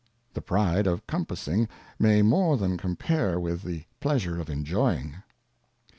The 0.33 0.41
Pride 0.41 0.87
of 0.87 1.05
Compassing 1.05 1.67
may 1.99 2.23
more 2.23 2.57
than 2.57 2.75
compare 2.75 3.39
with 3.39 3.61
the 3.61 3.83
Pleasure 3.99 4.41
of 4.41 4.49
Enjoying. 4.49 5.17